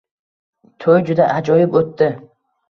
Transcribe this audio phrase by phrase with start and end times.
[0.85, 2.09] To`y juda ajoyib o`tdi